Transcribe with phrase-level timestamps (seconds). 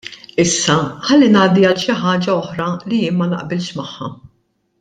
[0.43, 0.77] Issa
[1.09, 4.13] ħalli ngħaddi għal xi ħaġa oħra li jien ma naqbilx magħha.